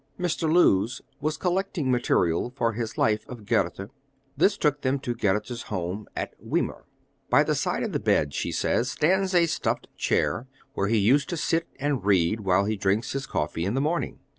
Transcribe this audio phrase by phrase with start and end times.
[0.19, 0.51] Mr.
[0.51, 3.91] Lewes was collecting materials for his Life of Goethe.
[4.35, 6.85] This took them to Goethe's home at Weimar.
[7.29, 11.29] "By the side of the bed," she says, "stands a stuffed chair where he used
[11.29, 14.17] to sit and read while he drank his coffee in the morning.